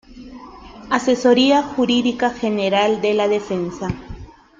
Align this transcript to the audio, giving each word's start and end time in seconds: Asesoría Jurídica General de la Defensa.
Asesoría 0.89 1.61
Jurídica 1.61 2.31
General 2.31 3.01
de 3.01 3.13
la 3.13 3.27
Defensa. 3.27 3.89